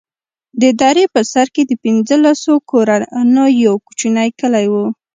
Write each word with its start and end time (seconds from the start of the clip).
د 0.61 0.63
درې 0.81 1.03
په 1.13 1.21
سر 1.31 1.47
کښې 1.53 1.63
د 1.67 1.71
پنځلسو 1.83 2.53
كورونو 2.71 3.43
يو 3.65 3.73
كوچنى 3.85 4.27
كلى 4.39 4.65
و. 4.71 4.75